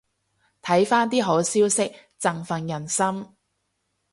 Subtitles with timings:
[0.63, 3.27] 睇返啲好消息振奮人心